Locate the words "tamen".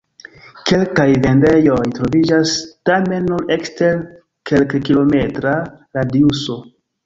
2.93-3.29